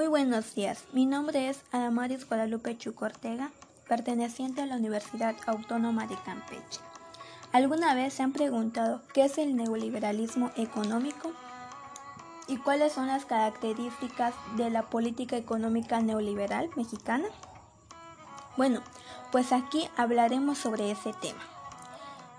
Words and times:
Muy 0.00 0.08
buenos 0.08 0.54
días, 0.54 0.84
mi 0.94 1.04
nombre 1.04 1.50
es 1.50 1.60
Adamaris 1.72 2.26
Guadalupe 2.26 2.74
Chucortega, 2.78 3.50
perteneciente 3.86 4.62
a 4.62 4.66
la 4.66 4.76
Universidad 4.76 5.36
Autónoma 5.44 6.06
de 6.06 6.16
Campeche. 6.24 6.80
¿Alguna 7.52 7.94
vez 7.94 8.14
se 8.14 8.22
han 8.22 8.32
preguntado 8.32 9.02
qué 9.12 9.26
es 9.26 9.36
el 9.36 9.54
neoliberalismo 9.54 10.52
económico? 10.56 11.32
¿Y 12.48 12.56
cuáles 12.56 12.94
son 12.94 13.08
las 13.08 13.26
características 13.26 14.32
de 14.56 14.70
la 14.70 14.84
política 14.84 15.36
económica 15.36 16.00
neoliberal 16.00 16.70
mexicana? 16.76 17.26
Bueno, 18.56 18.80
pues 19.30 19.52
aquí 19.52 19.86
hablaremos 19.98 20.56
sobre 20.56 20.90
ese 20.90 21.12
tema. 21.12 21.42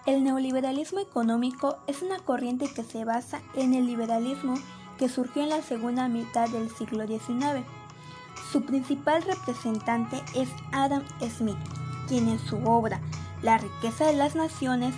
El 0.07 0.23
neoliberalismo 0.23 0.99
económico 0.99 1.77
es 1.85 2.01
una 2.01 2.17
corriente 2.17 2.73
que 2.73 2.83
se 2.83 3.05
basa 3.05 3.39
en 3.53 3.75
el 3.75 3.85
liberalismo 3.85 4.55
que 5.01 5.09
surgió 5.09 5.41
en 5.41 5.49
la 5.49 5.63
segunda 5.63 6.07
mitad 6.07 6.47
del 6.49 6.69
siglo 6.69 7.07
XIX. 7.07 7.65
Su 8.51 8.61
principal 8.61 9.23
representante 9.23 10.21
es 10.35 10.47
Adam 10.71 11.03
Smith, 11.35 11.57
quien 12.07 12.29
en 12.29 12.37
su 12.37 12.63
obra 12.65 13.01
La 13.41 13.57
riqueza 13.57 14.05
de 14.05 14.13
las 14.13 14.35
naciones 14.35 14.93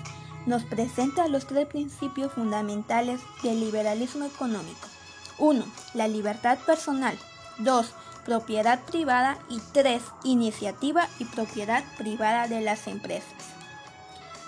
nos 0.45 0.63
presenta 0.63 1.29
los 1.29 1.47
tres 1.47 1.67
principios 1.67 2.33
fundamentales 2.33 3.21
del 3.43 3.61
liberalismo 3.61 4.25
económico. 4.25 4.89
1. 5.37 5.63
La 5.93 6.09
libertad 6.09 6.57
personal. 6.65 7.17
2. 7.59 7.93
Propiedad 8.25 8.81
privada. 8.81 9.37
Y 9.47 9.61
3. 9.71 10.03
Iniciativa 10.25 11.07
y 11.17 11.23
propiedad 11.23 11.81
privada 11.97 12.49
de 12.49 12.59
las 12.59 12.87
empresas. 12.87 13.31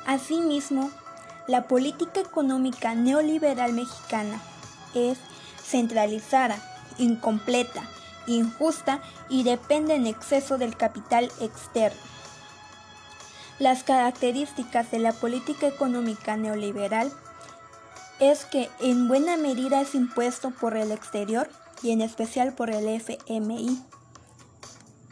Asimismo, 0.05 0.91
la 1.47 1.69
política 1.69 2.19
económica 2.19 2.93
neoliberal 2.93 3.71
mexicana 3.71 4.41
es 4.93 5.17
centralizada, 5.65 6.57
incompleta, 6.97 7.83
injusta 8.27 9.01
y 9.29 9.43
depende 9.43 9.95
en 9.95 10.07
exceso 10.07 10.57
del 10.57 10.77
capital 10.77 11.31
externo. 11.41 11.99
Las 13.59 13.83
características 13.83 14.91
de 14.91 14.99
la 14.99 15.13
política 15.13 15.67
económica 15.67 16.35
neoliberal 16.35 17.11
es 18.19 18.45
que 18.45 18.69
en 18.79 19.07
buena 19.07 19.37
medida 19.37 19.81
es 19.81 19.95
impuesto 19.95 20.51
por 20.51 20.75
el 20.75 20.91
exterior 20.91 21.49
y 21.81 21.91
en 21.91 22.01
especial 22.01 22.53
por 22.53 22.69
el 22.69 22.87
FMI. 22.87 23.81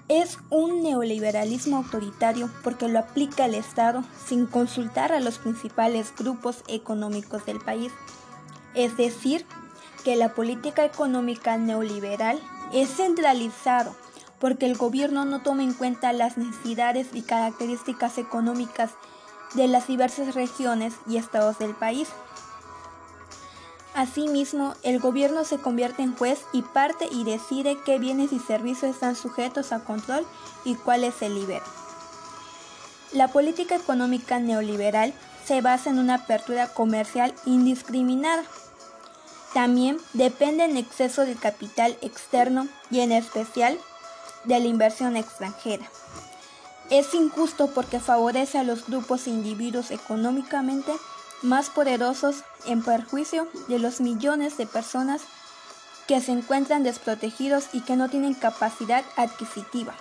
Es 0.09 0.37
un 0.49 0.83
neoliberalismo 0.83 1.77
autoritario 1.77 2.49
porque 2.63 2.89
lo 2.89 2.99
aplica 2.99 3.45
el 3.45 3.55
Estado 3.55 4.03
sin 4.25 4.45
consultar 4.45 5.13
a 5.13 5.21
los 5.21 5.37
principales 5.37 6.13
grupos 6.17 6.63
económicos 6.67 7.45
del 7.45 7.59
país, 7.59 7.91
es 8.75 8.97
decir, 8.97 9.45
que 10.03 10.15
la 10.15 10.33
política 10.33 10.85
económica 10.85 11.57
neoliberal 11.57 12.39
es 12.71 12.89
centralizado 12.95 13.95
porque 14.43 14.65
el 14.65 14.75
gobierno 14.75 15.23
no 15.23 15.41
toma 15.41 15.63
en 15.63 15.73
cuenta 15.73 16.11
las 16.11 16.37
necesidades 16.37 17.07
y 17.13 17.21
características 17.21 18.17
económicas 18.17 18.91
de 19.53 19.69
las 19.69 19.87
diversas 19.87 20.35
regiones 20.35 20.93
y 21.07 21.15
estados 21.15 21.59
del 21.59 21.73
país. 21.73 22.09
Asimismo, 23.95 24.73
el 24.83 24.99
gobierno 24.99 25.45
se 25.45 25.59
convierte 25.59 26.01
en 26.01 26.13
juez 26.15 26.41
y 26.51 26.61
parte 26.61 27.07
y 27.09 27.23
decide 27.23 27.77
qué 27.85 27.99
bienes 27.99 28.33
y 28.33 28.39
servicios 28.39 28.95
están 28.95 29.15
sujetos 29.15 29.71
a 29.71 29.85
control 29.85 30.25
y 30.65 30.75
cuáles 30.75 31.13
se 31.13 31.29
liberan. 31.29 31.63
La 33.13 33.29
política 33.29 33.75
económica 33.75 34.39
neoliberal 34.39 35.13
se 35.45 35.61
basa 35.61 35.89
en 35.89 35.99
una 35.99 36.15
apertura 36.15 36.67
comercial 36.67 37.33
indiscriminada 37.45 38.43
también 39.53 39.97
depende 40.13 40.63
en 40.63 40.77
exceso 40.77 41.25
del 41.25 41.39
capital 41.39 41.97
externo 42.01 42.67
y 42.89 43.01
en 43.01 43.11
especial 43.11 43.77
de 44.45 44.59
la 44.59 44.65
inversión 44.65 45.15
extranjera. 45.15 45.85
Es 46.89 47.13
injusto 47.13 47.67
porque 47.67 47.99
favorece 47.99 48.57
a 48.57 48.63
los 48.63 48.85
grupos 48.87 49.27
e 49.27 49.29
individuos 49.29 49.91
económicamente 49.91 50.91
más 51.41 51.69
poderosos 51.69 52.43
en 52.65 52.83
perjuicio 52.83 53.47
de 53.67 53.79
los 53.79 54.01
millones 54.01 54.57
de 54.57 54.65
personas 54.65 55.21
que 56.07 56.19
se 56.21 56.31
encuentran 56.31 56.83
desprotegidos 56.83 57.65
y 57.73 57.81
que 57.81 57.95
no 57.95 58.09
tienen 58.09 58.33
capacidad 58.33 59.03
adquisitiva. 59.15 59.93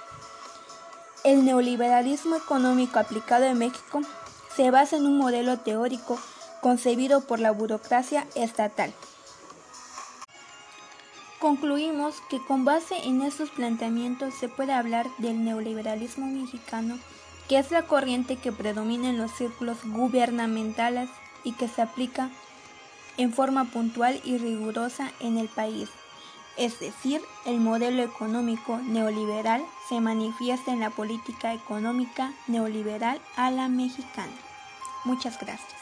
El 1.24 1.44
neoliberalismo 1.44 2.34
económico 2.36 2.98
aplicado 2.98 3.44
en 3.44 3.58
México 3.58 4.00
se 4.56 4.70
basa 4.70 4.96
en 4.96 5.06
un 5.06 5.18
modelo 5.18 5.58
teórico 5.58 6.18
concebido 6.60 7.22
por 7.22 7.38
la 7.38 7.52
burocracia 7.52 8.26
estatal. 8.34 8.92
Concluimos 11.42 12.20
que 12.28 12.38
con 12.38 12.64
base 12.64 12.94
en 13.02 13.20
estos 13.20 13.50
planteamientos 13.50 14.32
se 14.32 14.48
puede 14.48 14.72
hablar 14.72 15.08
del 15.18 15.44
neoliberalismo 15.44 16.28
mexicano, 16.28 17.00
que 17.48 17.58
es 17.58 17.72
la 17.72 17.82
corriente 17.82 18.36
que 18.36 18.52
predomina 18.52 19.10
en 19.10 19.18
los 19.18 19.32
círculos 19.32 19.78
gubernamentales 19.84 21.10
y 21.42 21.50
que 21.54 21.66
se 21.66 21.82
aplica 21.82 22.30
en 23.16 23.32
forma 23.32 23.64
puntual 23.64 24.20
y 24.22 24.38
rigurosa 24.38 25.10
en 25.18 25.36
el 25.36 25.48
país. 25.48 25.88
Es 26.56 26.78
decir, 26.78 27.20
el 27.44 27.58
modelo 27.58 28.04
económico 28.04 28.78
neoliberal 28.78 29.64
se 29.88 30.00
manifiesta 30.00 30.72
en 30.72 30.78
la 30.78 30.90
política 30.90 31.54
económica 31.54 32.32
neoliberal 32.46 33.20
a 33.34 33.50
la 33.50 33.66
mexicana. 33.66 34.30
Muchas 35.04 35.40
gracias. 35.40 35.81